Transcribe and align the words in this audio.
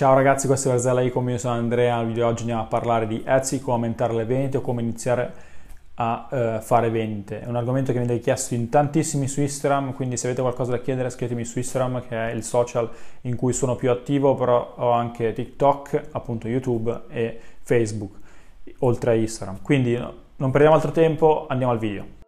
Ciao 0.00 0.14
ragazzi, 0.14 0.46
questo 0.46 0.68
è 0.68 0.72
Verzella 0.72 1.02
Ecom, 1.02 1.28
io 1.28 1.36
sono 1.36 1.56
Andrea, 1.56 1.98
nel 1.98 2.06
video 2.06 2.24
di 2.24 2.30
oggi 2.30 2.40
andiamo 2.40 2.62
a 2.62 2.64
parlare 2.64 3.06
di 3.06 3.22
Etsy, 3.22 3.60
come 3.60 3.74
aumentare 3.74 4.14
le 4.14 4.24
vendite 4.24 4.56
o 4.56 4.60
come 4.62 4.80
iniziare 4.80 5.32
a 5.96 6.26
uh, 6.30 6.60
fare 6.62 6.88
vendite. 6.88 7.42
È 7.42 7.46
un 7.46 7.56
argomento 7.56 7.92
che 7.92 7.98
mi 7.98 8.06
avete 8.06 8.20
chiesto 8.20 8.54
in 8.54 8.70
tantissimi 8.70 9.28
su 9.28 9.42
Instagram, 9.42 9.92
quindi 9.92 10.16
se 10.16 10.26
avete 10.26 10.40
qualcosa 10.40 10.70
da 10.70 10.78
chiedere 10.78 11.10
scrivetemi 11.10 11.44
su 11.44 11.58
Instagram 11.58 12.08
che 12.08 12.16
è 12.16 12.32
il 12.32 12.42
social 12.44 12.88
in 13.24 13.36
cui 13.36 13.52
sono 13.52 13.76
più 13.76 13.90
attivo, 13.90 14.34
però 14.34 14.72
ho 14.78 14.90
anche 14.90 15.34
TikTok, 15.34 16.06
appunto 16.12 16.48
YouTube 16.48 17.02
e 17.10 17.38
Facebook, 17.60 18.14
oltre 18.78 19.10
a 19.10 19.14
Instagram. 19.16 19.60
Quindi 19.60 19.98
non 20.36 20.50
perdiamo 20.50 20.76
altro 20.76 20.92
tempo, 20.92 21.44
andiamo 21.46 21.74
al 21.74 21.78
video. 21.78 22.19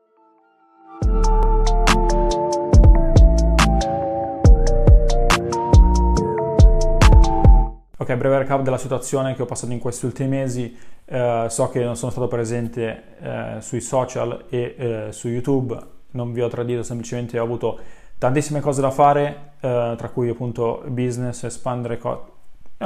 Ok, 8.13 8.19
breve 8.19 8.39
recap 8.39 8.61
della 8.61 8.77
situazione 8.77 9.35
che 9.35 9.41
ho 9.41 9.47
passato 9.47 9.73
in 9.73 9.79
questi 9.79 10.05
ultimi 10.05 10.29
mesi. 10.29 10.77
Eh, 11.07 11.47
so 11.48 11.70
che 11.70 11.83
non 11.83 11.97
sono 11.97 12.11
stato 12.11 12.29
presente 12.29 13.03
eh, 13.20 13.57
sui 13.61 13.80
social 13.80 14.45
e 14.51 14.75
eh, 14.77 15.07
su 15.12 15.29
YouTube, 15.29 15.75
non 16.11 16.33
vi 16.33 16.43
ho 16.43 16.48
tradito, 16.48 16.83
semplicemente 16.83 17.39
ho 17.39 17.45
avuto 17.45 17.79
tantissime 18.19 18.61
cose 18.61 18.83
da 18.83 18.91
fare, 18.91 19.53
eh, 19.61 19.95
tra 19.97 20.09
cui 20.11 20.29
appunto 20.29 20.83
business, 20.89 21.45
espandere 21.45 21.97
co- 21.97 22.33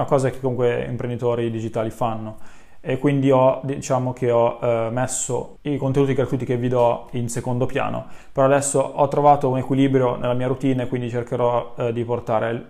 cose 0.06 0.30
che 0.30 0.38
comunque 0.38 0.84
imprenditori 0.84 1.50
digitali 1.50 1.90
fanno. 1.90 2.36
E 2.80 2.98
quindi 2.98 3.32
ho, 3.32 3.60
diciamo 3.64 4.12
che 4.12 4.30
ho 4.30 4.60
eh, 4.62 4.88
messo 4.92 5.58
i 5.62 5.76
contenuti 5.76 6.14
gratuiti 6.14 6.44
che 6.44 6.56
vi 6.56 6.68
do 6.68 7.08
in 7.12 7.28
secondo 7.28 7.66
piano. 7.66 8.06
Però 8.30 8.46
adesso 8.46 8.78
ho 8.78 9.08
trovato 9.08 9.48
un 9.48 9.58
equilibrio 9.58 10.14
nella 10.14 10.34
mia 10.34 10.46
routine, 10.46 10.86
quindi 10.86 11.10
cercherò 11.10 11.74
eh, 11.78 11.92
di 11.92 12.04
portare, 12.04 12.64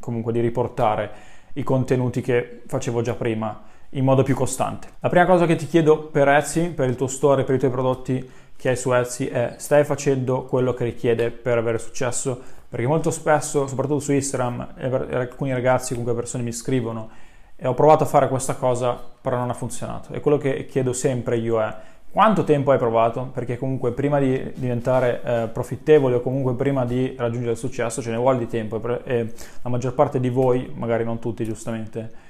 comunque 0.00 0.32
di 0.32 0.40
riportare 0.40 1.36
i 1.58 1.62
contenuti 1.62 2.20
che 2.20 2.62
facevo 2.66 3.02
già 3.02 3.14
prima 3.14 3.62
in 3.90 4.04
modo 4.04 4.22
più 4.22 4.34
costante. 4.34 4.88
La 5.00 5.08
prima 5.08 5.26
cosa 5.26 5.46
che 5.46 5.56
ti 5.56 5.66
chiedo 5.66 5.98
per 5.98 6.28
Etsy, 6.28 6.70
per 6.70 6.88
il 6.88 6.96
tuo 6.96 7.06
store, 7.06 7.44
per 7.44 7.56
i 7.56 7.58
tuoi 7.58 7.70
prodotti 7.70 8.30
che 8.56 8.70
hai 8.70 8.76
su 8.76 8.92
Etsy 8.92 9.26
è 9.26 9.54
stai 9.58 9.84
facendo 9.84 10.44
quello 10.44 10.74
che 10.74 10.84
richiede 10.84 11.30
per 11.30 11.58
avere 11.58 11.78
successo? 11.78 12.40
Perché 12.68 12.86
molto 12.86 13.10
spesso, 13.10 13.66
soprattutto 13.66 14.00
su 14.00 14.12
Instagram, 14.12 14.74
alcuni 15.12 15.52
ragazzi, 15.52 15.94
comunque 15.94 16.14
persone 16.14 16.42
mi 16.42 16.52
scrivono 16.52 17.08
e 17.56 17.66
ho 17.66 17.74
provato 17.74 18.04
a 18.04 18.06
fare 18.06 18.28
questa 18.28 18.54
cosa, 18.54 19.00
però 19.20 19.36
non 19.36 19.48
ha 19.48 19.54
funzionato. 19.54 20.12
E 20.12 20.20
quello 20.20 20.36
che 20.36 20.66
chiedo 20.66 20.92
sempre 20.92 21.38
io 21.38 21.60
è 21.60 21.74
quanto 22.10 22.44
tempo 22.44 22.70
hai 22.72 22.78
provato? 22.78 23.30
Perché 23.32 23.58
comunque 23.58 23.92
prima 23.92 24.18
di 24.18 24.52
diventare 24.54 25.22
eh, 25.22 25.48
profittevoli 25.52 26.14
o 26.14 26.20
comunque 26.20 26.54
prima 26.54 26.84
di 26.84 27.14
raggiungere 27.16 27.52
il 27.52 27.58
successo 27.58 28.02
ce 28.02 28.10
ne 28.10 28.16
vuole 28.16 28.38
di 28.38 28.46
tempo 28.46 28.80
e 29.04 29.32
la 29.62 29.70
maggior 29.70 29.94
parte 29.94 30.18
di 30.18 30.28
voi, 30.28 30.72
magari 30.74 31.04
non 31.04 31.18
tutti 31.18 31.44
giustamente, 31.44 32.26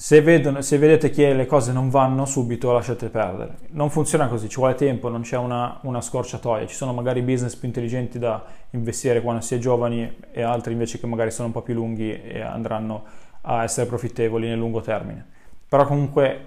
se, 0.00 0.20
vedono, 0.22 0.62
se 0.62 0.78
vedete 0.78 1.10
che 1.10 1.32
le 1.32 1.46
cose 1.46 1.72
non 1.72 1.90
vanno 1.90 2.24
subito 2.24 2.70
lasciate 2.70 3.08
perdere. 3.08 3.56
Non 3.70 3.90
funziona 3.90 4.28
così, 4.28 4.48
ci 4.48 4.58
vuole 4.58 4.76
tempo, 4.76 5.08
non 5.08 5.22
c'è 5.22 5.36
una, 5.36 5.80
una 5.82 6.00
scorciatoia, 6.00 6.68
ci 6.68 6.76
sono 6.76 6.92
magari 6.92 7.20
business 7.20 7.56
più 7.56 7.66
intelligenti 7.66 8.20
da 8.20 8.44
investire 8.70 9.20
quando 9.20 9.42
si 9.42 9.56
è 9.56 9.58
giovani 9.58 10.18
e 10.30 10.42
altri 10.42 10.72
invece 10.72 11.00
che 11.00 11.06
magari 11.08 11.32
sono 11.32 11.46
un 11.48 11.52
po' 11.52 11.62
più 11.62 11.74
lunghi 11.74 12.12
e 12.22 12.40
andranno 12.40 13.04
a 13.40 13.64
essere 13.64 13.88
profittevoli 13.88 14.46
nel 14.46 14.58
lungo 14.58 14.80
termine. 14.80 15.26
Però 15.68 15.84
comunque 15.84 16.46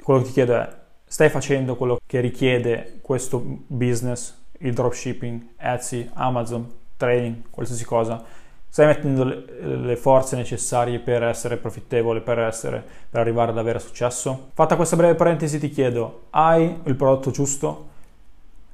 quello 0.00 0.20
che 0.20 0.26
ti 0.26 0.32
chiedo 0.32 0.54
è 0.54 0.81
stai 1.12 1.28
facendo 1.28 1.76
quello 1.76 1.98
che 2.06 2.20
richiede 2.20 3.00
questo 3.02 3.44
business, 3.66 4.34
il 4.60 4.72
dropshipping, 4.72 5.48
Etsy, 5.58 6.08
Amazon, 6.14 6.66
trading, 6.96 7.50
qualsiasi 7.50 7.84
cosa, 7.84 8.24
stai 8.66 8.86
mettendo 8.86 9.22
le 9.24 9.96
forze 9.96 10.36
necessarie 10.36 11.00
per 11.00 11.22
essere 11.22 11.58
profittevole, 11.58 12.22
per, 12.22 12.38
essere, 12.38 12.82
per 13.10 13.20
arrivare 13.20 13.50
ad 13.50 13.58
avere 13.58 13.78
successo? 13.78 14.52
Fatta 14.54 14.74
questa 14.74 14.96
breve 14.96 15.14
parentesi 15.14 15.58
ti 15.58 15.68
chiedo, 15.68 16.28
hai 16.30 16.80
il 16.84 16.94
prodotto 16.94 17.30
giusto? 17.30 17.88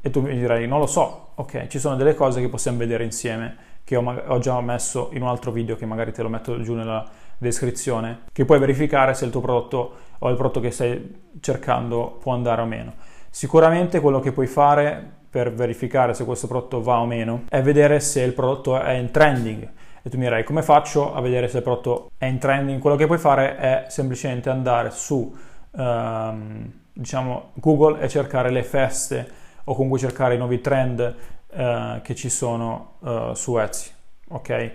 E 0.01 0.09
tu 0.11 0.21
mi 0.21 0.39
direi, 0.39 0.69
non 0.69 0.79
lo 0.79 0.87
so, 0.87 1.31
ok, 1.35 1.67
ci 1.67 1.81
sono 1.81 1.97
delle 1.97 2.15
cose 2.15 2.41
che 2.41 2.49
possiamo 2.49 2.79
vedere 2.79 3.03
insieme, 3.03 3.57
che 3.83 3.97
ho, 3.97 4.23
ho 4.29 4.39
già 4.39 4.61
messo 4.61 5.09
in 5.13 5.23
un 5.23 5.29
altro 5.29 5.51
video 5.51 5.75
che 5.75 5.87
magari 5.87 6.13
te 6.13 6.23
lo 6.23 6.29
metto 6.29 6.63
giù 6.63 6.75
nella 6.75 7.05
descrizione, 7.37 8.21
che 8.33 8.45
puoi 8.45 8.61
verificare 8.61 9.13
se 9.15 9.25
il 9.25 9.33
tuo 9.33 9.41
prodotto 9.41 10.07
o 10.19 10.29
il 10.29 10.37
prodotto 10.37 10.61
che 10.61 10.71
stai 10.71 11.21
cercando 11.41 12.19
può 12.21 12.33
andare 12.33 12.63
o 12.63 12.67
meno. 12.67 12.95
Sicuramente 13.31 14.01
quello 14.01 14.21
che 14.21 14.33
puoi 14.33 14.47
fare 14.47 15.17
per 15.31 15.53
verificare 15.53 16.15
se 16.15 16.25
questo 16.25 16.47
prodotto 16.47 16.81
va 16.83 16.99
o 17.01 17.07
meno 17.07 17.45
è 17.49 17.61
vedere 17.63 18.01
se 18.01 18.23
il 18.23 18.33
prodotto 18.33 18.81
è 18.81 18.93
in 18.93 19.11
trending. 19.11 19.71
E 20.03 20.11
tu 20.11 20.17
mi 20.17 20.25
dirai 20.25 20.45
come 20.45 20.63
faccio 20.63 21.15
a 21.15 21.21
vedere 21.21 21.49
se 21.49 21.59
il 21.59 21.63
prodotto 21.63 22.11
è 22.17 22.25
in 22.25 22.39
trending? 22.39 22.81
Quello 22.81 22.97
che 22.97 23.07
puoi 23.07 23.19
fare 23.19 23.57
è 23.57 23.85
semplicemente 23.89 24.49
andare 24.49 24.91
su 24.91 25.37
um, 25.73 26.73
diciamo 26.93 27.51
Google 27.55 28.01
e 28.01 28.09
cercare 28.09 28.51
le 28.51 28.63
feste 28.63 29.29
o 29.65 29.75
comunque 29.75 29.99
cercare 29.99 30.35
i 30.35 30.39
nuovi 30.39 30.61
trend 30.61 31.15
uh, 31.53 32.01
che 32.01 32.15
ci 32.15 32.31
sono 32.31 32.95
uh, 33.01 33.35
su 33.35 33.59
Etsy. 33.59 33.91
Ok? 34.31 34.73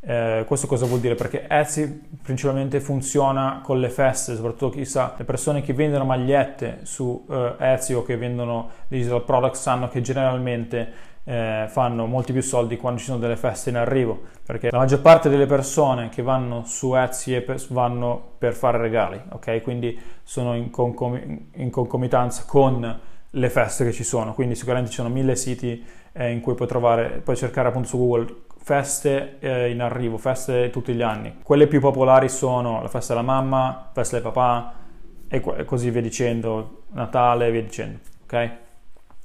Eh, 0.00 0.44
questo 0.46 0.68
cosa 0.68 0.86
vuol 0.86 1.00
dire? 1.00 1.16
Perché 1.16 1.46
Etsy 1.48 2.00
principalmente 2.22 2.80
funziona 2.80 3.60
con 3.64 3.80
le 3.80 3.90
feste, 3.90 4.36
soprattutto 4.36 4.70
chissà, 4.70 5.14
le 5.16 5.24
persone 5.24 5.60
che 5.60 5.72
vendono 5.72 6.04
magliette 6.04 6.80
su 6.84 7.26
eh, 7.28 7.54
Etsy 7.58 7.94
o 7.94 8.02
che 8.04 8.16
vendono 8.16 8.70
digital 8.86 9.24
products 9.24 9.60
sanno 9.60 9.88
che 9.88 10.00
generalmente 10.00 10.92
eh, 11.24 11.66
fanno 11.68 12.06
molti 12.06 12.32
più 12.32 12.42
soldi 12.42 12.76
quando 12.76 13.00
ci 13.00 13.06
sono 13.06 13.18
delle 13.18 13.36
feste 13.36 13.70
in 13.70 13.76
arrivo, 13.76 14.20
perché 14.46 14.70
la 14.70 14.78
maggior 14.78 15.00
parte 15.00 15.28
delle 15.28 15.46
persone 15.46 16.08
che 16.10 16.22
vanno 16.22 16.62
su 16.64 16.94
Etsy 16.94 17.40
per, 17.40 17.60
vanno 17.70 18.34
per 18.38 18.54
fare 18.54 18.78
regali, 18.78 19.20
ok? 19.30 19.62
Quindi 19.62 20.00
sono 20.22 20.54
in, 20.54 20.70
concom- 20.70 21.40
in 21.54 21.70
concomitanza 21.70 22.44
con 22.46 23.00
le 23.30 23.50
feste 23.50 23.84
che 23.84 23.92
ci 23.92 24.04
sono, 24.04 24.32
quindi 24.32 24.54
sicuramente 24.54 24.90
ci 24.90 24.96
sono 24.96 25.08
mille 25.08 25.36
siti 25.36 25.84
eh, 26.12 26.30
in 26.30 26.40
cui 26.40 26.54
puoi 26.54 26.68
trovare, 26.68 27.20
puoi 27.22 27.36
cercare 27.36 27.68
appunto 27.68 27.88
su 27.88 27.98
Google 27.98 28.34
feste 28.60 29.38
eh, 29.38 29.70
in 29.70 29.80
arrivo, 29.80 30.18
feste 30.18 30.70
tutti 30.70 30.92
gli 30.92 31.02
anni. 31.02 31.38
Quelle 31.42 31.66
più 31.66 31.80
popolari 31.80 32.28
sono 32.28 32.82
la 32.82 32.88
festa 32.88 33.14
della 33.14 33.24
mamma, 33.24 33.66
la 33.66 33.90
festa 33.92 34.16
del 34.16 34.24
papà 34.24 34.72
e, 35.28 35.64
così 35.64 35.90
via 35.90 36.02
dicendo, 36.02 36.82
Natale 36.90 37.46
e 37.46 37.50
via 37.50 37.62
dicendo, 37.62 37.98
ok? 38.24 38.50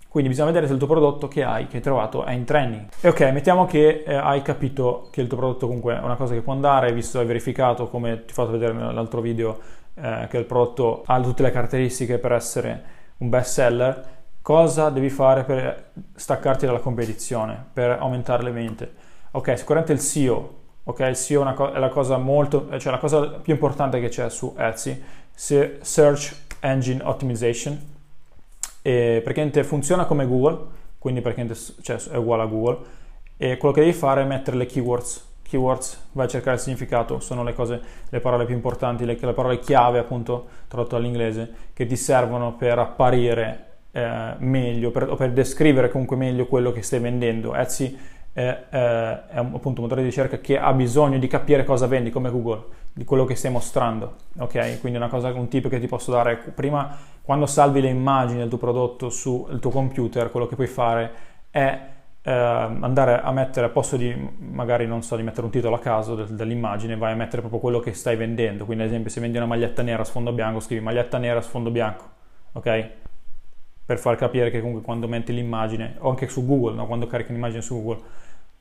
Quindi 0.07 0.29
bisogna 0.29 0.49
vedere 0.49 0.67
se 0.67 0.73
il 0.73 0.77
tuo 0.77 0.87
prodotto 0.87 1.27
che 1.27 1.43
hai, 1.43 1.65
che 1.65 1.77
hai 1.77 1.81
trovato, 1.81 2.23
è 2.23 2.33
in 2.33 2.43
trending. 2.45 2.89
E 3.01 3.07
ok, 3.07 3.21
mettiamo 3.31 3.65
che 3.65 4.03
eh, 4.05 4.13
hai 4.13 4.43
capito 4.43 5.07
che 5.11 5.21
il 5.21 5.27
tuo 5.27 5.37
prodotto 5.37 5.65
comunque 5.65 5.95
è 5.95 5.99
una 6.01 6.15
cosa 6.15 6.35
che 6.35 6.41
può 6.41 6.53
andare, 6.53 6.93
visto, 6.93 7.17
hai 7.17 7.25
verificato, 7.25 7.87
come 7.87 8.25
ti 8.25 8.29
ho 8.29 8.33
fatto 8.33 8.51
vedere 8.51 8.73
nell'altro 8.73 9.21
video, 9.21 9.59
eh, 9.95 10.27
che 10.29 10.37
il 10.37 10.45
prodotto 10.45 11.01
ha 11.05 11.19
tutte 11.19 11.41
le 11.41 11.49
caratteristiche 11.49 12.19
per 12.19 12.31
essere 12.33 12.83
un 13.17 13.29
best 13.29 13.53
seller, 13.53 14.07
cosa 14.43 14.89
devi 14.89 15.09
fare 15.09 15.45
per 15.45 15.91
staccarti 16.13 16.67
dalla 16.67 16.79
competizione, 16.79 17.65
per 17.73 17.97
aumentare 17.99 18.43
le 18.43 18.51
vendite? 18.51 18.93
Ok, 19.35 19.57
sicuramente 19.57 19.93
il 19.93 19.99
SEO, 19.99 20.53
ok, 20.83 20.99
il 20.99 21.15
SEO 21.15 21.49
è, 21.49 21.53
co- 21.55 21.71
è 21.71 21.79
la 21.79 21.89
cosa 21.89 22.17
molto, 22.17 22.67
cioè 22.77 22.91
la 22.91 22.99
cosa 22.99 23.29
più 23.29 23.53
importante 23.53 23.99
che 23.99 24.07
c'è 24.07 24.29
su 24.29 24.53
Etsy, 24.55 25.01
Search 25.33 26.35
Engine 26.59 27.01
Optimization, 27.03 27.75
e 28.83 29.21
praticamente 29.23 29.63
funziona 29.63 30.05
come 30.05 30.27
Google, 30.27 30.59
quindi 30.99 31.21
praticamente 31.21 31.59
cioè, 31.81 31.97
è 32.11 32.15
uguale 32.15 32.43
a 32.43 32.45
Google, 32.45 32.77
e 33.37 33.57
quello 33.57 33.73
che 33.73 33.81
devi 33.81 33.93
fare 33.93 34.21
è 34.21 34.25
mettere 34.25 34.55
le 34.55 34.67
keywords. 34.67 35.31
Keywords, 35.41 36.09
vai 36.11 36.27
a 36.27 36.29
cercare 36.29 36.57
il 36.57 36.61
significato, 36.61 37.19
sono 37.19 37.43
le 37.43 37.53
cose, 37.55 37.81
le 38.07 38.19
parole 38.19 38.45
più 38.45 38.53
importanti, 38.53 39.03
le, 39.03 39.17
le 39.19 39.33
parole 39.33 39.57
chiave 39.57 39.97
appunto 39.97 40.45
tradotto 40.67 40.95
dall'inglese 40.95 41.71
che 41.73 41.87
ti 41.87 41.95
servono 41.95 42.53
per 42.53 42.77
apparire 42.77 43.71
eh, 43.93 44.35
meglio 44.39 44.91
per, 44.91 45.09
o 45.09 45.15
per 45.15 45.31
descrivere 45.31 45.89
comunque 45.89 46.17
meglio 46.17 46.45
quello 46.45 46.71
che 46.71 46.81
stai 46.81 46.99
vendendo. 46.99 47.55
Etsy 47.55 47.97
è, 48.33 48.65
è 48.69 49.39
un, 49.39 49.53
appunto 49.53 49.79
un 49.79 49.83
motore 49.83 50.01
di 50.01 50.07
ricerca 50.07 50.39
che 50.39 50.57
ha 50.57 50.73
bisogno 50.73 51.19
di 51.19 51.27
capire 51.27 51.63
cosa 51.63 51.87
vendi 51.87 52.09
come 52.09 52.29
Google, 52.31 52.63
di 52.91 53.05
quello 53.05 53.25
che 53.25 53.35
stai 53.35 53.51
mostrando, 53.51 54.15
ok? 54.39 54.79
Quindi 54.81 54.97
una 54.97 55.07
cosa, 55.07 55.31
un 55.31 55.47
tip 55.47 55.69
che 55.69 55.79
ti 55.79 55.87
posso 55.87 56.11
dare, 56.11 56.37
prima 56.37 56.97
quando 57.21 57.45
salvi 57.45 57.79
le 57.79 57.89
immagini 57.89 58.39
del 58.39 58.49
tuo 58.49 58.57
prodotto 58.57 59.09
sul 59.09 59.59
tuo 59.59 59.69
computer, 59.69 60.29
quello 60.31 60.47
che 60.47 60.55
puoi 60.55 60.67
fare 60.67 61.11
è 61.49 61.91
eh, 62.23 62.31
andare 62.31 63.21
a 63.21 63.31
mettere 63.31 63.65
a 63.65 63.69
posto 63.69 63.97
di 63.97 64.15
magari 64.39 64.87
non 64.87 65.03
so 65.03 65.15
di 65.17 65.23
mettere 65.23 65.45
un 65.45 65.51
titolo 65.51 65.75
a 65.75 65.79
caso 65.79 66.15
del, 66.15 66.27
dell'immagine 66.29 66.95
vai 66.95 67.11
a 67.11 67.15
mettere 67.15 67.41
proprio 67.41 67.59
quello 67.59 67.79
che 67.79 67.93
stai 67.93 68.15
vendendo 68.15 68.63
quindi 68.63 68.83
ad 68.83 68.89
esempio 68.89 69.11
se 69.11 69.19
vendi 69.19 69.35
una 69.35 69.45
maglietta 69.45 69.81
nera 69.81 70.03
a 70.03 70.05
sfondo 70.05 70.31
bianco 70.31 70.61
scrivi 70.61 70.81
maglietta 70.81 71.17
nera 71.17 71.39
a 71.39 71.41
sfondo 71.41 71.69
bianco 71.69 72.05
ok 72.53 72.89
per 73.85 73.99
far 73.99 74.15
capire 74.15 74.49
che 74.49 74.59
comunque 74.59 74.83
quando 74.83 75.07
metti 75.07 75.33
l'immagine 75.33 75.95
o 75.99 76.09
anche 76.09 76.27
su 76.27 76.45
Google 76.45 76.75
no? 76.75 76.85
quando 76.85 77.07
carichi 77.07 77.31
un'immagine 77.31 77.61
su 77.61 77.81
Google 77.81 78.01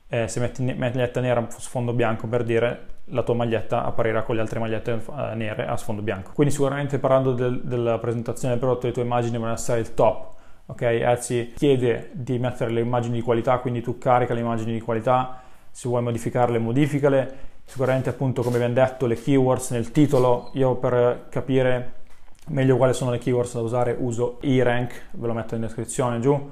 eh, 0.09 0.27
se 0.27 0.39
metti 0.39 0.61
maglietta 0.61 1.21
nera 1.21 1.39
a 1.39 1.47
sfondo 1.49 1.93
bianco 1.93 2.27
per 2.27 2.43
dire 2.43 2.87
la 3.05 3.23
tua 3.23 3.33
maglietta 3.35 3.83
apparirà 3.85 4.23
con 4.23 4.35
le 4.35 4.41
altre 4.41 4.59
magliette 4.59 4.91
eh, 4.91 5.35
nere 5.35 5.65
a 5.65 5.77
sfondo 5.77 6.01
bianco 6.01 6.31
quindi 6.33 6.53
sicuramente 6.53 6.99
parlando 6.99 7.33
del, 7.33 7.61
della 7.63 7.97
presentazione 7.99 8.53
del 8.53 8.63
prodotto 8.63 8.87
le 8.87 8.93
tue 8.93 9.03
immagini 9.03 9.31
devono 9.31 9.53
essere 9.53 9.79
il 9.79 9.93
top 9.93 10.33
ok? 10.65 10.81
Etsy 10.81 11.53
chiede 11.53 12.09
di 12.13 12.39
mettere 12.39 12.71
le 12.71 12.81
immagini 12.81 13.15
di 13.15 13.21
qualità, 13.21 13.57
quindi 13.59 13.81
tu 13.81 13.97
carica 13.97 14.33
le 14.33 14.41
immagini 14.41 14.73
di 14.73 14.81
qualità, 14.81 15.41
se 15.69 15.87
vuoi 15.87 16.01
modificarle, 16.01 16.57
modificale. 16.59 17.51
sicuramente 17.65 18.09
appunto 18.09 18.41
come 18.41 18.55
abbiamo 18.55 18.73
detto 18.73 19.05
le 19.05 19.15
keywords 19.15 19.71
nel 19.71 19.91
titolo, 19.91 20.51
io 20.53 20.75
per 20.75 21.25
capire 21.29 22.01
meglio 22.47 22.77
quali 22.77 22.93
sono 22.93 23.11
le 23.11 23.17
keywords 23.17 23.53
da 23.53 23.61
usare 23.61 23.95
uso 23.97 24.39
eRank, 24.41 25.09
ve 25.11 25.27
lo 25.27 25.33
metto 25.33 25.55
in 25.55 25.61
descrizione 25.61 26.19
giù, 26.19 26.49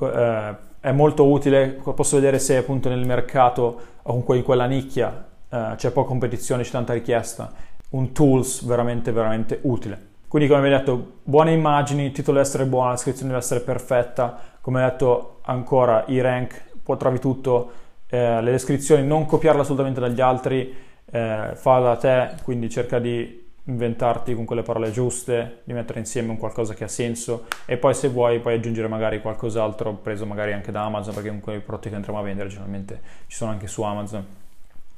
eh, 0.00 0.56
è 0.80 0.92
molto 0.92 1.26
utile, 1.26 1.80
posso 1.94 2.16
vedere 2.16 2.38
se 2.38 2.56
appunto 2.56 2.88
nel 2.88 3.06
mercato 3.06 3.62
o 4.02 4.08
comunque 4.08 4.36
in 4.36 4.42
quella 4.42 4.66
nicchia 4.66 5.26
eh, 5.48 5.72
c'è 5.76 5.90
poca 5.90 6.08
competizione, 6.08 6.62
c'è 6.62 6.70
tanta 6.70 6.92
richiesta, 6.92 7.52
un 7.90 8.12
tools 8.12 8.64
veramente 8.64 9.12
veramente 9.12 9.60
utile. 9.62 10.12
Quindi 10.28 10.48
come 10.48 10.62
vi 10.68 10.74
ho 10.74 10.78
detto, 10.78 11.12
buone 11.22 11.52
immagini, 11.52 12.06
il 12.06 12.12
titolo 12.12 12.38
deve 12.38 12.48
essere 12.48 12.66
buono, 12.66 12.88
la 12.88 12.94
descrizione 12.94 13.28
deve 13.28 13.42
essere 13.42 13.60
perfetta, 13.60 14.36
come 14.60 14.82
ho 14.82 14.88
detto 14.88 15.38
ancora 15.42 16.06
eRank, 16.08 16.80
può 16.82 16.96
trovi 16.96 17.20
tutto, 17.20 17.70
eh, 18.08 18.42
le 18.42 18.50
descrizioni 18.50 19.06
non 19.06 19.26
copiarle 19.26 19.60
assolutamente 19.60 20.00
dagli 20.00 20.20
altri, 20.20 20.74
eh, 21.10 21.50
farla 21.54 21.94
da 21.94 21.96
te, 21.96 22.42
quindi 22.42 22.68
cerca 22.68 22.98
di 22.98 23.43
inventarti 23.66 24.34
con 24.34 24.44
quelle 24.44 24.62
parole 24.62 24.90
giuste, 24.90 25.60
di 25.64 25.72
mettere 25.72 25.98
insieme 25.98 26.30
un 26.30 26.36
qualcosa 26.36 26.74
che 26.74 26.84
ha 26.84 26.88
senso 26.88 27.46
e 27.64 27.78
poi 27.78 27.94
se 27.94 28.08
vuoi 28.08 28.40
puoi 28.40 28.54
aggiungere 28.54 28.88
magari 28.88 29.20
qualcos'altro 29.20 29.94
preso 29.94 30.26
magari 30.26 30.52
anche 30.52 30.70
da 30.70 30.84
Amazon 30.84 31.14
perché 31.14 31.28
comunque 31.28 31.56
i 31.56 31.60
prodotti 31.60 31.88
che 31.88 31.94
andremo 31.94 32.18
a 32.18 32.22
vendere 32.22 32.48
generalmente 32.48 33.00
ci 33.26 33.36
sono 33.36 33.50
anche 33.50 33.66
su 33.66 33.82
Amazon. 33.82 34.24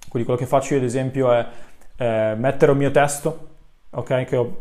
Quindi 0.09 0.29
quello 0.29 0.37
che 0.37 0.47
faccio 0.47 0.75
io 0.75 0.81
ad 0.81 0.87
esempio 0.87 1.33
è 1.33 1.47
eh, 1.97 2.35
mettere 2.37 2.73
un 2.73 2.79
mio 2.79 2.91
testo, 2.91 3.49
ok, 3.91 4.25
che 4.25 4.37
ho 4.37 4.57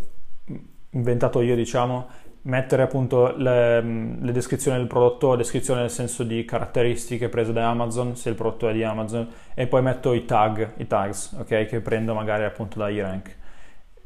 inventato 0.91 1.41
io 1.41 1.55
diciamo, 1.55 2.07
mettere 2.43 2.83
appunto 2.83 3.35
le, 3.35 3.81
le 3.81 4.31
descrizioni 4.31 4.77
del 4.77 4.87
prodotto, 4.87 5.35
descrizione 5.35 5.81
nel 5.81 5.89
senso 5.89 6.23
di 6.23 6.45
caratteristiche 6.45 7.29
prese 7.29 7.53
da 7.53 7.69
Amazon, 7.69 8.15
se 8.15 8.29
il 8.29 8.35
prodotto 8.35 8.67
è 8.69 8.73
di 8.73 8.83
Amazon, 8.83 9.27
e 9.53 9.67
poi 9.67 9.81
metto 9.81 10.13
i 10.13 10.25
tag, 10.25 10.73
i 10.77 10.87
tags, 10.87 11.35
ok, 11.39 11.65
che 11.65 11.79
prendo 11.81 12.13
magari 12.13 12.43
appunto 12.43 12.79
da 12.79 12.89
eRank. 12.89 13.35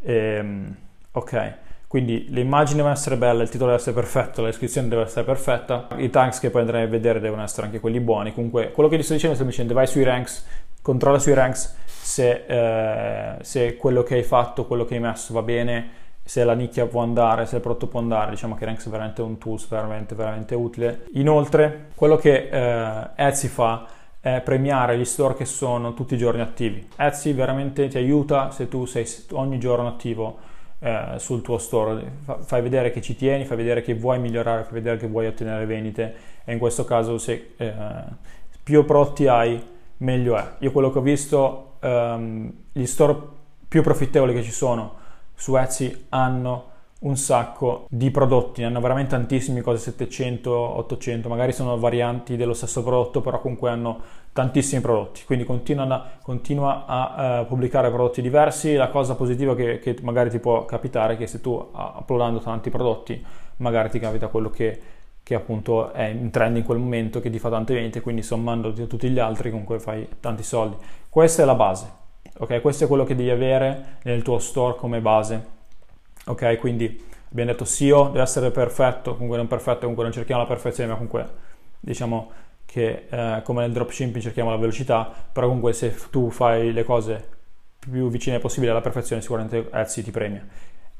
Ehm, 0.01 0.75
ok, 1.11 1.53
quindi 1.87 2.27
le 2.29 2.41
immagini 2.41 2.77
devono 2.77 2.93
essere 2.93 3.17
belle, 3.17 3.43
il 3.43 3.49
titolo 3.49 3.71
deve 3.71 3.81
essere 3.81 3.95
perfetto, 3.95 4.41
la 4.41 4.47
descrizione 4.47 4.87
deve 4.87 5.03
essere 5.03 5.25
perfetta, 5.25 5.87
i 5.97 6.09
tags 6.09 6.39
che 6.39 6.49
poi 6.49 6.61
andrai 6.61 6.83
a 6.83 6.87
vedere 6.87 7.19
devono 7.19 7.41
essere 7.43 7.65
anche 7.65 7.79
quelli 7.79 7.99
buoni. 7.99 8.33
Comunque, 8.33 8.71
quello 8.71 8.89
che 8.89 8.97
ti 8.97 9.03
sto 9.03 9.13
dicendo 9.13 9.33
è 9.35 9.37
semplicemente 9.37 9.75
vai 9.75 9.87
sui 9.87 10.03
ranks, 10.03 10.45
controlla 10.81 11.19
sui 11.19 11.33
ranks 11.33 11.75
se, 11.85 12.45
eh, 12.47 13.43
se 13.43 13.75
quello 13.75 14.03
che 14.03 14.15
hai 14.15 14.23
fatto, 14.23 14.65
quello 14.65 14.85
che 14.85 14.95
hai 14.95 14.99
messo 14.99 15.33
va 15.33 15.41
bene, 15.41 15.97
se 16.29 16.43
la 16.43 16.53
nicchia 16.53 16.85
può 16.85 17.01
andare, 17.01 17.47
se 17.47 17.55
il 17.55 17.61
prodotto 17.61 17.87
può 17.87 17.99
andare, 17.99 18.29
diciamo 18.29 18.53
che 18.53 18.63
Ranks 18.63 18.85
è 18.85 18.89
veramente 18.91 19.23
un 19.23 19.39
tool 19.39 19.59
veramente, 19.67 20.13
veramente 20.13 20.53
utile. 20.53 21.07
Inoltre, 21.13 21.87
quello 21.95 22.17
che 22.17 22.49
eh, 22.51 23.09
Etsy 23.15 23.47
fa 23.47 23.87
è 24.21 24.41
premiare 24.41 24.97
gli 24.97 25.05
store 25.05 25.35
che 25.35 25.45
sono 25.45 25.93
tutti 25.93 26.15
i 26.15 26.17
giorni 26.17 26.41
attivi. 26.41 26.87
Etsy 26.95 27.33
veramente 27.33 27.87
ti 27.87 27.97
aiuta 27.97 28.51
se 28.51 28.67
tu 28.67 28.85
sei 28.85 29.05
ogni 29.31 29.59
giorno 29.59 29.87
attivo 29.87 30.37
eh, 30.79 31.13
sul 31.17 31.41
tuo 31.41 31.57
store, 31.57 32.11
fai 32.41 32.61
vedere 32.61 32.91
che 32.91 33.01
ci 33.01 33.15
tieni, 33.15 33.45
fai 33.45 33.57
vedere 33.57 33.81
che 33.81 33.93
vuoi 33.95 34.19
migliorare, 34.19 34.63
fai 34.63 34.73
vedere 34.73 34.97
che 34.97 35.07
vuoi 35.07 35.27
ottenere 35.27 35.65
vendite 35.65 36.15
e 36.43 36.53
in 36.53 36.59
questo 36.59 36.85
caso 36.85 37.17
se 37.17 37.53
eh, 37.57 37.73
più 38.61 38.85
prodotti 38.85 39.27
hai 39.27 39.61
meglio 39.97 40.37
è. 40.37 40.45
Io 40.59 40.71
quello 40.71 40.91
che 40.91 40.99
ho 40.99 41.01
visto, 41.01 41.75
ehm, 41.79 42.53
gli 42.71 42.85
store 42.85 43.17
più 43.67 43.81
profittevoli 43.81 44.33
che 44.33 44.43
ci 44.43 44.51
sono 44.51 44.95
su 45.35 45.55
Etsy 45.55 46.05
hanno 46.09 46.67
un 46.99 47.15
sacco 47.15 47.85
di 47.89 48.11
prodotti, 48.11 48.61
ne 48.61 48.67
hanno 48.67 48.81
veramente 48.81 49.11
tantissimi, 49.11 49.61
cose 49.61 49.77
700, 49.77 50.51
800, 50.51 51.29
magari 51.29 51.53
sono 51.53 51.77
varianti 51.77 52.35
dello 52.35 52.53
stesso 52.53 52.83
prodotto, 52.83 53.21
però 53.21 53.39
comunque 53.39 53.69
hanno 53.69 54.01
tantissimi 54.33 54.81
prodotti, 54.81 55.23
quindi 55.25 55.45
continua, 55.45 56.09
continua 56.21 56.85
a 56.85 57.41
uh, 57.41 57.45
pubblicare 57.45 57.89
prodotti 57.89 58.21
diversi. 58.21 58.75
La 58.75 58.89
cosa 58.89 59.15
positiva 59.15 59.55
che, 59.55 59.79
che, 59.79 59.95
magari 60.01 60.29
ti 60.29 60.39
può 60.39 60.65
capitare 60.65 61.13
è 61.13 61.17
che 61.17 61.27
se 61.27 61.39
tu 61.39 61.51
uploadando 61.51 62.39
tanti 62.39 62.69
prodotti, 62.69 63.23
magari 63.57 63.89
ti 63.89 63.99
capita 63.99 64.27
quello 64.27 64.49
che, 64.49 64.79
che 65.23 65.35
appunto 65.35 65.93
è 65.93 66.03
in 66.03 66.29
trend 66.31 66.57
in 66.57 66.63
quel 66.63 66.79
momento, 66.79 67.21
che 67.21 67.29
ti 67.29 67.39
fa 67.39 67.49
tante 67.49 67.73
vendite, 67.73 68.01
quindi 68.01 68.23
sommando 68.23 68.73
tutti 68.73 69.09
gli 69.09 69.19
altri 69.19 69.51
comunque 69.51 69.79
fai 69.79 70.05
tanti 70.19 70.43
soldi. 70.43 70.75
Questa 71.07 71.43
è 71.43 71.45
la 71.45 71.55
base, 71.55 71.89
ok? 72.39 72.59
Questo 72.59 72.83
è 72.83 72.87
quello 72.87 73.05
che 73.05 73.15
devi 73.15 73.29
avere 73.29 73.99
nel 74.03 74.21
tuo 74.21 74.37
store 74.37 74.75
come 74.75 74.99
base 74.99 75.57
ok? 76.25 76.57
Quindi 76.57 77.05
abbiamo 77.31 77.51
detto 77.51 77.65
SEO 77.65 78.07
deve 78.07 78.21
essere 78.21 78.51
perfetto, 78.51 79.13
comunque 79.13 79.37
non 79.37 79.47
perfetto, 79.47 79.79
comunque 79.79 80.03
non 80.03 80.13
cerchiamo 80.13 80.41
la 80.41 80.47
perfezione, 80.47 80.89
ma 80.89 80.95
comunque 80.95 81.27
diciamo 81.79 82.31
che 82.65 83.07
eh, 83.09 83.41
come 83.43 83.61
nel 83.61 83.71
dropshipping 83.71 84.21
cerchiamo 84.21 84.51
la 84.51 84.57
velocità, 84.57 85.11
però 85.31 85.47
comunque 85.47 85.73
se 85.73 85.95
tu 86.11 86.29
fai 86.29 86.71
le 86.71 86.83
cose 86.83 87.27
più 87.79 88.09
vicine 88.09 88.39
possibile 88.39 88.71
alla 88.71 88.81
perfezione 88.81 89.21
sicuramente 89.21 89.69
Etsy 89.71 90.03
ti 90.03 90.11
premia. 90.11 90.45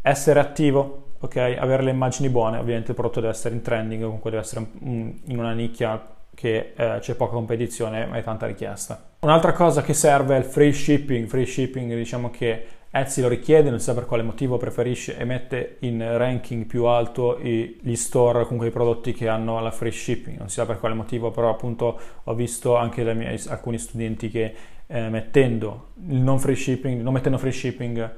Essere 0.02 0.40
attivo, 0.40 1.14
ok? 1.20 1.36
Avere 1.60 1.84
le 1.84 1.92
immagini 1.92 2.30
buone, 2.30 2.58
ovviamente 2.58 2.92
il 2.92 2.96
prodotto 2.96 3.20
deve 3.20 3.34
essere 3.34 3.54
in 3.54 3.62
trending, 3.62 4.04
comunque 4.04 4.32
deve 4.32 4.42
essere 4.42 4.66
in 4.80 5.38
una 5.38 5.54
nicchia 5.54 6.18
che 6.34 6.74
eh, 6.74 6.98
c'è 7.02 7.16
poca 7.16 7.34
competizione 7.34 8.06
ma 8.06 8.18
è 8.18 8.24
tanta 8.24 8.46
richiesta. 8.46 9.10
Un'altra 9.20 9.52
cosa 9.52 9.82
che 9.82 9.94
serve 9.94 10.36
è 10.36 10.40
il 10.40 10.46
free 10.46 10.72
shipping, 10.72 11.28
free 11.28 11.46
shipping 11.46 11.94
diciamo 11.94 12.30
che 12.30 12.66
Etsy 12.92 13.22
lo 13.22 13.28
richiede, 13.28 13.70
non 13.70 13.80
sa 13.80 13.94
per 13.94 14.08
quale 14.08 14.24
motivo 14.24 14.58
preferisce 14.58 15.16
e 15.16 15.24
mette 15.24 15.78
in 15.82 16.00
ranking 16.18 16.66
più 16.66 16.86
alto 16.86 17.38
gli 17.40 17.96
store, 17.96 18.44
comunque 18.44 18.68
i 18.68 18.72
prodotti 18.72 19.14
che 19.14 19.28
hanno 19.28 19.60
la 19.60 19.70
free 19.70 19.92
shipping, 19.92 20.40
non 20.40 20.50
si 20.50 20.56
sa 20.56 20.66
per 20.66 20.80
quale 20.80 20.96
motivo, 20.96 21.30
però 21.30 21.52
appunto 21.52 22.00
ho 22.24 22.34
visto 22.34 22.76
anche 22.76 23.04
mie, 23.14 23.40
alcuni 23.50 23.78
studenti 23.78 24.30
che 24.30 24.56
eh, 24.88 25.10
mettendo 25.10 25.90
il 26.08 26.18
non 26.18 26.40
free 26.40 26.56
shipping, 26.56 27.02
non 27.02 27.14
mettendo 27.14 27.38
free 27.38 27.52
shipping 27.52 28.12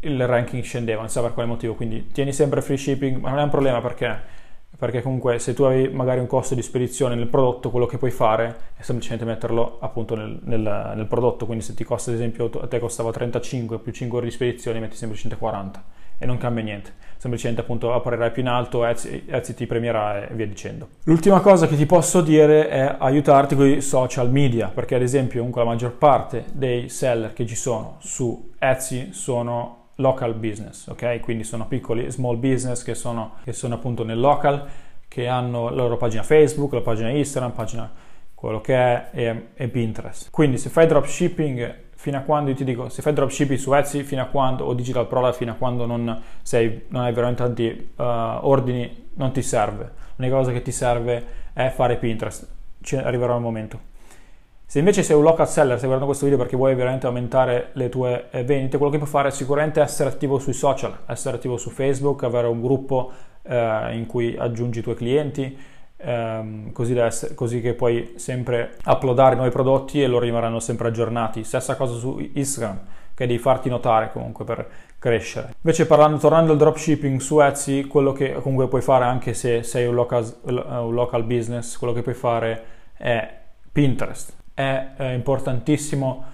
il 0.00 0.26
ranking 0.26 0.62
scendeva, 0.64 1.00
non 1.00 1.08
si 1.08 1.14
sa 1.14 1.22
per 1.22 1.34
quale 1.34 1.48
motivo, 1.48 1.74
quindi 1.74 2.08
tieni 2.08 2.32
sempre 2.32 2.62
free 2.62 2.76
shipping, 2.76 3.18
ma 3.20 3.30
non 3.30 3.38
è 3.38 3.42
un 3.42 3.50
problema 3.50 3.80
perché 3.80 4.38
perché 4.76 5.02
comunque 5.02 5.38
se 5.38 5.52
tu 5.52 5.64
hai 5.64 5.88
magari 5.88 6.20
un 6.20 6.26
costo 6.26 6.54
di 6.54 6.62
spedizione 6.62 7.14
nel 7.14 7.26
prodotto, 7.26 7.70
quello 7.70 7.86
che 7.86 7.98
puoi 7.98 8.10
fare 8.10 8.56
è 8.76 8.82
semplicemente 8.82 9.26
metterlo 9.26 9.78
appunto 9.80 10.14
nel, 10.14 10.38
nel, 10.44 10.92
nel 10.96 11.06
prodotto, 11.06 11.44
quindi 11.44 11.64
se 11.64 11.74
ti 11.74 11.84
costa 11.84 12.10
ad 12.10 12.16
esempio, 12.16 12.50
a 12.60 12.66
te 12.66 12.78
costava 12.78 13.10
35 13.10 13.78
più 13.78 13.92
5 13.92 14.18
ore 14.18 14.26
di 14.26 14.32
spedizione, 14.32 14.80
metti 14.80 14.96
semplicemente 14.96 15.38
40 15.38 15.84
e 16.22 16.26
non 16.26 16.36
cambia 16.36 16.62
niente, 16.62 16.92
semplicemente 17.16 17.62
appunto 17.62 17.94
apparirai 17.94 18.30
più 18.30 18.42
in 18.42 18.48
alto, 18.48 18.84
Etsy, 18.84 19.24
Etsy 19.26 19.54
ti 19.54 19.66
premierà 19.66 20.28
e 20.28 20.34
via 20.34 20.46
dicendo. 20.46 20.88
L'ultima 21.04 21.40
cosa 21.40 21.66
che 21.66 21.76
ti 21.76 21.86
posso 21.86 22.20
dire 22.20 22.68
è 22.68 22.96
aiutarti 22.98 23.56
con 23.56 23.66
i 23.66 23.80
social 23.80 24.30
media, 24.30 24.68
perché 24.68 24.96
ad 24.96 25.02
esempio 25.02 25.38
comunque 25.38 25.64
la 25.64 25.70
maggior 25.70 25.96
parte 25.96 26.44
dei 26.52 26.90
seller 26.90 27.32
che 27.32 27.46
ci 27.46 27.56
sono 27.56 27.96
su 28.00 28.52
Etsy 28.58 29.14
sono 29.14 29.79
local 30.00 30.34
business, 30.34 30.88
ok? 30.88 31.20
Quindi 31.20 31.44
sono 31.44 31.66
piccoli 31.66 32.10
small 32.10 32.38
business 32.38 32.82
che 32.82 32.94
sono, 32.94 33.34
che 33.44 33.52
sono 33.52 33.74
appunto 33.74 34.02
nel 34.02 34.18
local, 34.18 34.66
che 35.06 35.26
hanno 35.26 35.68
la 35.68 35.82
loro 35.82 35.96
pagina 35.96 36.22
Facebook, 36.22 36.72
la 36.72 36.80
pagina 36.80 37.10
Instagram, 37.10 37.52
pagina 37.52 37.92
quello 38.34 38.60
che 38.60 38.74
è 38.74 39.08
e, 39.12 39.46
e 39.54 39.68
Pinterest. 39.68 40.30
Quindi 40.30 40.56
se 40.56 40.70
fai 40.70 40.86
dropshipping 40.86 41.88
fino 41.94 42.16
a 42.16 42.20
quando, 42.20 42.50
io 42.50 42.56
ti 42.56 42.64
dico, 42.64 42.88
se 42.88 43.02
fai 43.02 43.12
dropshipping 43.12 43.58
su 43.58 43.74
Etsy 43.74 44.02
fino 44.02 44.22
a 44.22 44.26
quando, 44.26 44.64
o 44.64 44.72
digital 44.72 45.06
product 45.06 45.36
fino 45.36 45.52
a 45.52 45.54
quando 45.54 45.84
non, 45.84 46.22
sei, 46.42 46.84
non 46.88 47.02
hai 47.02 47.12
veramente 47.12 47.42
tanti 47.42 47.90
uh, 47.96 48.02
ordini, 48.46 49.08
non 49.14 49.32
ti 49.32 49.42
serve. 49.42 49.92
L'unica 50.16 50.36
cosa 50.36 50.52
che 50.52 50.62
ti 50.62 50.72
serve 50.72 51.24
è 51.52 51.68
fare 51.68 51.96
Pinterest. 51.96 52.48
Ci 52.80 52.96
arriverà 52.96 53.34
il 53.34 53.40
momento. 53.42 53.89
Se 54.70 54.78
invece 54.78 55.02
sei 55.02 55.16
un 55.16 55.24
local 55.24 55.48
seller, 55.48 55.78
stai 55.78 55.88
guardando 55.88 56.06
questo 56.06 56.26
video 56.26 56.38
perché 56.38 56.54
vuoi 56.54 56.76
veramente 56.76 57.04
aumentare 57.04 57.70
le 57.72 57.88
tue 57.88 58.28
eh, 58.30 58.44
vendite, 58.44 58.76
quello 58.76 58.92
che 58.92 58.98
puoi 58.98 59.10
fare 59.10 59.26
è 59.26 59.32
sicuramente 59.32 59.80
essere 59.80 60.10
attivo 60.10 60.38
sui 60.38 60.52
social, 60.52 60.96
essere 61.06 61.38
attivo 61.38 61.56
su 61.56 61.70
Facebook, 61.70 62.22
avere 62.22 62.46
un 62.46 62.62
gruppo 62.62 63.10
eh, 63.42 63.96
in 63.96 64.06
cui 64.06 64.36
aggiungi 64.38 64.78
i 64.78 64.82
tuoi 64.82 64.94
clienti, 64.94 65.58
ehm, 65.96 66.70
così, 66.70 66.96
essere, 66.96 67.34
così, 67.34 67.60
che 67.60 67.74
puoi 67.74 68.12
sempre 68.14 68.76
uploadare 68.86 69.34
nuovi 69.34 69.50
prodotti 69.50 70.00
e 70.00 70.06
loro 70.06 70.24
rimarranno 70.24 70.60
sempre 70.60 70.86
aggiornati. 70.86 71.42
Stessa 71.42 71.74
cosa 71.74 71.94
su 71.94 72.24
Instagram, 72.34 72.80
che 73.12 73.26
devi 73.26 73.40
farti 73.40 73.68
notare 73.68 74.12
comunque 74.12 74.44
per 74.44 74.68
crescere. 75.00 75.52
Invece 75.62 75.84
parlando, 75.86 76.18
tornando 76.18 76.52
al 76.52 76.58
dropshipping 76.58 77.18
su 77.18 77.40
Etsy, 77.40 77.88
quello 77.88 78.12
che 78.12 78.34
comunque 78.34 78.68
puoi 78.68 78.82
fare 78.82 79.04
anche 79.04 79.34
se 79.34 79.64
sei 79.64 79.88
un 79.88 79.96
local, 79.96 80.32
un 80.44 80.94
local 80.94 81.24
business, 81.24 81.76
quello 81.76 81.92
che 81.92 82.02
puoi 82.02 82.14
fare 82.14 82.62
è 82.96 83.34
Pinterest 83.72 84.38
è, 84.54 84.92
è 84.96 85.10
importantissimo, 85.12 86.24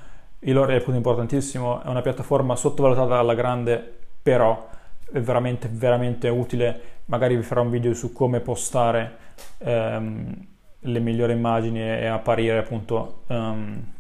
il 0.40 0.54
loro 0.54 0.72
è 0.72 0.82
importantissimo, 0.88 1.82
è 1.82 1.88
una 1.88 2.02
piattaforma 2.02 2.56
sottovalutata 2.56 3.18
alla 3.18 3.34
grande, 3.34 3.94
però 4.22 4.68
è 5.12 5.20
veramente, 5.20 5.68
veramente 5.70 6.28
utile. 6.28 6.80
Magari 7.06 7.36
vi 7.36 7.42
farò 7.42 7.62
un 7.62 7.70
video 7.70 7.94
su 7.94 8.12
come 8.12 8.40
postare 8.40 9.16
ehm, 9.58 10.46
le 10.80 10.98
migliori 10.98 11.32
immagini 11.32 11.80
e 11.80 12.06
apparire 12.06 12.58
appunto 12.58 13.22
um, 13.28 13.94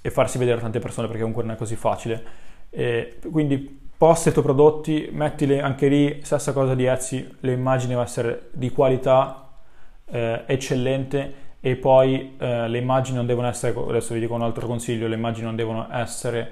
e 0.00 0.10
farsi 0.10 0.38
vedere 0.38 0.60
tante 0.60 0.78
persone 0.78 1.06
perché 1.06 1.20
comunque 1.20 1.44
non 1.44 1.54
è 1.54 1.58
così 1.58 1.76
facile. 1.76 2.24
E 2.70 3.18
quindi 3.30 3.80
posta 3.96 4.30
i 4.30 4.32
tuoi 4.32 4.44
prodotti, 4.44 5.08
mettili 5.12 5.60
anche 5.60 5.86
lì, 5.88 6.20
stessa 6.22 6.52
cosa 6.52 6.74
di 6.74 6.86
Etsy, 6.86 7.36
le 7.40 7.52
immagini 7.52 7.90
devono 7.90 8.06
essere 8.06 8.48
di 8.52 8.70
qualità 8.70 9.48
eh, 10.06 10.42
eccellente 10.46 11.41
e 11.64 11.76
poi 11.76 12.34
eh, 12.38 12.66
le 12.66 12.78
immagini 12.78 13.16
non 13.16 13.24
devono 13.24 13.46
essere, 13.46 13.72
adesso 13.88 14.14
vi 14.14 14.20
dico 14.20 14.34
un 14.34 14.42
altro 14.42 14.66
consiglio, 14.66 15.06
le 15.06 15.14
immagini 15.14 15.46
non 15.46 15.54
devono 15.54 15.86
essere 15.92 16.50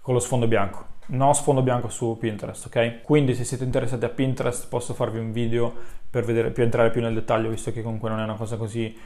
con 0.00 0.14
lo 0.14 0.20
sfondo 0.20 0.46
bianco, 0.46 0.86
no 1.06 1.32
sfondo 1.32 1.62
bianco 1.62 1.88
su 1.88 2.16
Pinterest, 2.16 2.66
ok? 2.66 3.02
Quindi 3.02 3.34
se 3.34 3.42
siete 3.42 3.64
interessati 3.64 4.04
a 4.04 4.08
Pinterest 4.08 4.68
posso 4.68 4.94
farvi 4.94 5.18
un 5.18 5.32
video 5.32 5.74
per, 6.08 6.24
vedere, 6.24 6.50
per 6.50 6.62
entrare 6.62 6.90
più 6.90 7.00
nel 7.00 7.12
dettaglio, 7.12 7.50
visto 7.50 7.72
che 7.72 7.82
comunque 7.82 8.08
non 8.08 8.20
è 8.20 8.22
una 8.22 8.36
cosa 8.36 8.56
così 8.56 8.96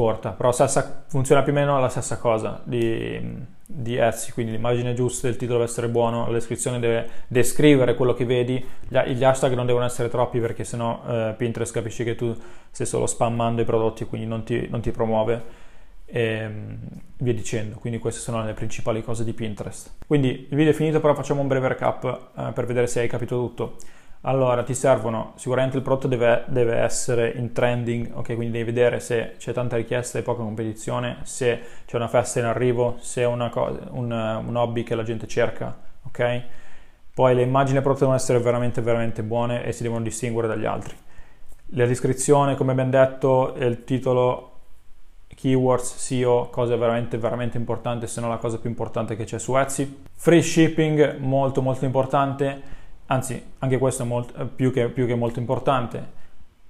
corta, 0.00 0.30
però 0.30 0.50
stessa, 0.50 1.04
funziona 1.08 1.42
più 1.42 1.52
o 1.52 1.54
meno 1.54 1.78
la 1.78 1.90
stessa 1.90 2.16
cosa 2.16 2.62
di, 2.64 3.20
di 3.66 3.96
Etsy, 3.96 4.32
quindi 4.32 4.52
l'immagine 4.52 4.94
giusta, 4.94 5.28
il 5.28 5.36
titolo 5.36 5.58
deve 5.58 5.70
essere 5.70 5.88
buono, 5.88 6.24
la 6.24 6.32
descrizione 6.32 6.78
deve 6.78 7.06
descrivere 7.26 7.94
quello 7.94 8.14
che 8.14 8.24
vedi, 8.24 8.64
gli 8.88 9.22
hashtag 9.22 9.52
non 9.52 9.66
devono 9.66 9.84
essere 9.84 10.08
troppi 10.08 10.40
perché 10.40 10.64
sennò 10.64 11.02
eh, 11.06 11.34
Pinterest 11.36 11.74
capisce 11.74 12.02
che 12.04 12.14
tu 12.14 12.34
stai 12.70 12.86
solo 12.86 13.06
spammando 13.06 13.60
i 13.60 13.66
prodotti, 13.66 14.06
quindi 14.06 14.26
non 14.26 14.42
ti, 14.42 14.66
non 14.70 14.80
ti 14.80 14.90
promuove 14.90 15.68
e 16.06 16.48
mm, 16.48 16.74
via 17.18 17.34
dicendo. 17.34 17.76
Quindi 17.76 17.98
queste 17.98 18.22
sono 18.22 18.42
le 18.42 18.54
principali 18.54 19.02
cose 19.02 19.22
di 19.22 19.34
Pinterest. 19.34 19.96
Quindi 20.06 20.46
il 20.48 20.56
video 20.56 20.72
è 20.72 20.74
finito, 20.74 20.98
però 20.98 21.14
facciamo 21.14 21.42
un 21.42 21.46
breve 21.46 21.68
recap 21.68 22.30
eh, 22.38 22.52
per 22.54 22.64
vedere 22.64 22.86
se 22.86 23.00
hai 23.00 23.08
capito 23.08 23.36
tutto. 23.36 23.76
Allora, 24.22 24.62
ti 24.62 24.74
servono, 24.74 25.32
sicuramente 25.36 25.78
il 25.78 25.82
prodotto 25.82 26.06
deve, 26.06 26.44
deve, 26.48 26.76
essere 26.76 27.30
in 27.30 27.52
trending, 27.52 28.10
ok? 28.12 28.34
Quindi 28.34 28.50
devi 28.50 28.64
vedere 28.64 29.00
se 29.00 29.36
c'è 29.38 29.54
tanta 29.54 29.76
richiesta 29.76 30.18
e 30.18 30.22
poca 30.22 30.42
competizione, 30.42 31.20
se 31.22 31.60
c'è 31.86 31.96
una 31.96 32.08
festa 32.08 32.38
in 32.38 32.44
arrivo, 32.44 32.96
se 32.98 33.22
è 33.22 33.48
cosa, 33.48 33.78
un, 33.92 34.10
un, 34.10 34.56
hobby 34.56 34.82
che 34.82 34.94
la 34.94 35.04
gente 35.04 35.26
cerca, 35.26 35.74
ok? 36.02 36.42
Poi 37.14 37.34
le 37.34 37.40
immagini 37.40 37.74
del 37.74 37.82
prodotto 37.82 38.04
devono 38.04 38.18
essere 38.18 38.38
veramente, 38.40 38.82
veramente 38.82 39.22
buone 39.22 39.64
e 39.64 39.72
si 39.72 39.82
devono 39.82 40.02
distinguere 40.02 40.48
dagli 40.48 40.66
altri. 40.66 40.94
La 41.74 41.86
descrizione, 41.86 42.56
come 42.56 42.72
abbiamo 42.72 42.90
detto, 42.90 43.54
il 43.56 43.84
titolo, 43.84 44.50
keywords, 45.34 45.96
SEO, 45.96 46.50
cose 46.50 46.76
veramente, 46.76 47.16
veramente 47.16 47.56
importanti, 47.56 48.06
se 48.06 48.20
non 48.20 48.28
la 48.28 48.36
cosa 48.36 48.58
più 48.58 48.68
importante 48.68 49.16
che 49.16 49.24
c'è 49.24 49.38
su 49.38 49.56
Etsy. 49.56 50.02
Free 50.12 50.42
shipping, 50.42 51.16
molto, 51.20 51.62
molto 51.62 51.86
importante 51.86 52.78
anzi 53.10 53.42
anche 53.58 53.78
questo 53.78 54.02
è 54.02 54.06
molto, 54.06 54.46
più, 54.54 54.72
che, 54.72 54.88
più, 54.88 55.06
che, 55.06 55.14
molto 55.14 55.38
importante, 55.38 56.18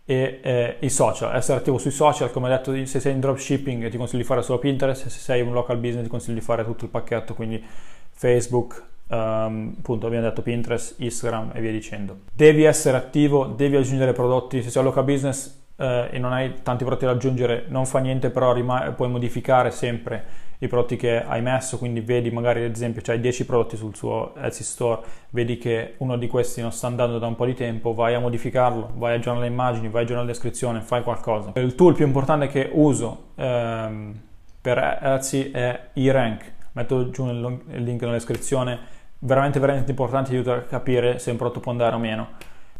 e 0.05 0.41
eh, 0.43 0.77
i 0.81 0.91
social, 0.91 1.35
essere 1.37 1.59
attivo 1.59 1.79
sui 1.79 1.91
social, 1.91 2.31
come 2.33 2.49
detto, 2.49 2.75
se 2.87 2.99
sei 2.99 3.13
in 3.13 3.21
dropshipping 3.21 3.89
ti 3.89 3.97
consiglio 3.97 4.23
di 4.23 4.27
fare 4.27 4.43
solo 4.43 4.59
Pinterest, 4.59 5.07
se 5.07 5.11
sei 5.11 5.41
un 5.41 5.53
local 5.53 5.77
business 5.77 6.05
ti 6.05 6.11
consiglio 6.11 6.39
di 6.39 6.45
fare 6.45 6.65
tutto 6.65 6.85
il 6.85 6.91
pacchetto, 6.91 7.35
quindi 7.35 7.63
Facebook, 8.11 8.83
um, 9.09 9.75
appunto 9.79 10.07
abbiamo 10.07 10.27
detto 10.27 10.43
Pinterest, 10.43 10.95
Instagram 10.99 11.53
e 11.55 11.61
via 11.61 11.71
dicendo. 11.71 12.21
Devi 12.33 12.65
essere 12.65 12.97
attivo, 12.97 13.45
devi 13.45 13.77
aggiungere 13.77 14.13
prodotti, 14.13 14.63
se 14.63 14.71
sei 14.71 14.83
un 14.83 14.89
local 14.89 15.05
business 15.05 15.60
eh, 15.81 16.09
e 16.13 16.19
non 16.19 16.33
hai 16.33 16.63
tanti 16.63 16.85
prodotti 16.85 17.07
da 17.07 17.13
aggiungere, 17.13 17.65
non 17.69 17.87
fa 17.87 17.99
niente, 17.99 18.31
però 18.31 18.53
rim- 18.53 18.93
puoi 18.95 19.09
modificare 19.09 19.71
sempre 19.71 20.49
i 20.59 20.69
prodotti 20.69 20.97
che 20.97 21.25
hai 21.25 21.41
messo, 21.41 21.79
quindi 21.79 22.01
vedi 22.01 22.31
magari 22.31 22.65
ad 22.65 22.73
esempio 22.73 23.01
c'hai 23.03 23.19
10 23.19 23.47
prodotti 23.47 23.79
sul 23.79 23.97
suo 23.97 24.35
Etsy 24.37 24.63
Store, 24.63 25.01
vedi 25.31 25.57
che 25.57 25.95
uno 25.99 26.19
di 26.19 26.27
questi 26.27 26.61
non 26.61 26.71
sta 26.71 26.87
andando 26.87 27.19
da 27.19 27.27
un 27.27 27.35
po' 27.35 27.47
di 27.47 27.55
tempo, 27.55 27.95
vai 27.95 28.15
a 28.15 28.21
modificarlo, 28.21 28.93
vai 28.97 29.13
a 29.13 29.17
aggiornare 29.17 29.47
le 29.47 29.53
immagini, 29.53 29.89
vai 29.89 30.03
a 30.03 30.05
aggiornare 30.05 30.27
la 30.27 30.33
descrizione, 30.33 30.83
fai 30.83 31.03
qualcosa. 31.03 31.53
Il 31.55 31.75
tool 31.75 31.95
più 31.95 32.05
importante 32.05 32.47
che 32.49 32.69
uso 32.73 33.29
ehm, 33.37 34.21
per 34.61 34.99
Etsy 35.01 35.51
è 35.51 35.89
eRank, 35.95 36.53
metto 36.73 37.09
giù 37.09 37.27
il 37.27 37.83
link 37.83 38.03
nella 38.03 38.13
descrizione, 38.13 38.79
veramente 39.21 39.59
veramente 39.61 39.91
importante, 39.91 40.33
aiuta 40.33 40.57
a 40.57 40.61
capire 40.61 41.19
se 41.19 41.31
un 41.31 41.39
prodotto 41.39 41.61
può 41.61 41.73
andare 41.73 41.95
o 41.95 41.99
meno. 41.99 42.29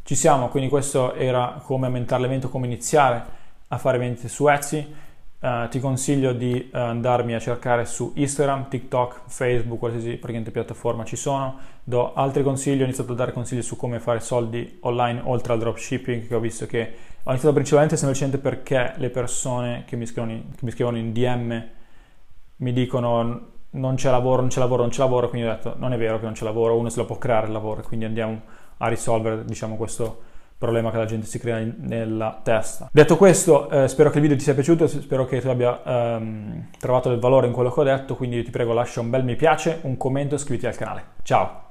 Ci 0.03 0.15
siamo, 0.15 0.49
quindi 0.49 0.69
questo 0.69 1.15
era 1.15 1.61
come 1.65 1.87
aumentare 1.87 2.23
l'evento, 2.23 2.49
come 2.49 2.67
iniziare 2.67 3.23
a 3.69 3.79
fare 3.79 3.99
vendite 3.99 4.29
su 4.29 4.49
Etsy. 4.49 4.95
Uh, 5.41 5.69
ti 5.69 5.81
consiglio 5.81 6.33
di 6.35 6.69
uh, 6.71 6.77
andarmi 6.77 7.35
a 7.35 7.39
cercare 7.39 7.87
su 7.87 8.13
Instagram, 8.15 8.69
TikTok, 8.69 9.23
Facebook, 9.27 9.79
qualsiasi 9.79 10.11
praticamente 10.11 10.51
piattaforma 10.51 11.05
ci 11.05 11.17
sono. 11.17 11.59
Do 11.83 12.13
altri 12.13 12.43
consigli, 12.43 12.83
ho 12.83 12.85
iniziato 12.85 13.13
a 13.13 13.15
dare 13.15 13.33
consigli 13.33 13.63
su 13.63 13.77
come 13.77 14.01
fare 14.01 14.21
soldi 14.21 14.79
online 14.81 15.23
oltre 15.25 15.55
al 15.55 15.59
dropshipping, 15.61 16.27
che 16.27 16.35
ho 16.35 16.41
visto 16.41 16.67
che 16.67 16.95
ho 17.23 17.31
iniziato 17.31 17.55
principalmente 17.55 17.97
semplicemente 17.97 18.39
perché 18.39 18.95
le 18.97 19.09
persone 19.09 19.85
che 19.87 19.97
mi 19.97 20.05
scrivono 20.05 20.33
in, 20.33 20.43
mi 20.61 20.71
scrivono 20.71 20.99
in 20.99 21.13
DM 21.13 21.69
mi 22.57 22.73
dicono 22.73 23.60
non 23.71 23.95
c'è 23.95 24.11
lavoro, 24.11 24.41
non 24.41 24.49
c'è 24.51 24.59
lavoro, 24.59 24.83
non 24.83 24.91
c'è 24.91 24.99
lavoro, 24.99 25.29
quindi 25.29 25.49
ho 25.49 25.51
detto 25.53 25.75
non 25.79 25.93
è 25.93 25.99
vero 25.99 26.19
che 26.19 26.25
non 26.25 26.35
c'è 26.35 26.45
lavoro, 26.45 26.77
uno 26.77 26.89
se 26.89 26.99
lo 26.99 27.07
può 27.07 27.19
creare 27.19 27.47
il 27.47 27.53
lavoro, 27.53 27.83
quindi 27.83 28.05
andiamo 28.05 28.41
a 28.79 28.89
risolvere 28.89 29.45
diciamo 29.45 29.77
questo 29.77 30.29
problema 30.61 30.91
che 30.91 30.99
la 30.99 31.07
gente 31.07 31.27
si 31.27 31.39
crea 31.39 31.59
in, 31.59 31.75
nella 31.79 32.39
testa. 32.43 32.91
Detto 32.93 33.17
questo, 33.17 33.71
eh, 33.71 33.89
spero 33.89 34.11
che 34.11 34.17
il 34.17 34.23
video 34.23 34.37
ti 34.37 34.43
sia 34.43 34.55
piaciuto, 34.55 34.87
spero 34.87 35.25
che 35.25 35.41
tu 35.41 35.49
abbia 35.49 35.83
ehm, 35.83 36.69
trovato 36.79 37.09
del 37.09 37.19
valore 37.19 37.47
in 37.47 37.53
quello 37.53 37.71
che 37.71 37.81
ho 37.81 37.85
detto, 37.85 38.15
quindi 38.15 38.43
ti 38.43 38.51
prego 38.51 38.75
lascia 38.75 39.01
un 39.01 39.09
bel 39.09 39.25
mi 39.25 39.37
piace, 39.37 39.79
un 39.83 39.97
commento 39.97 40.35
e 40.35 40.39
iscriviti 40.39 40.67
al 40.67 40.77
canale. 40.77 41.05
Ciao! 41.23 41.70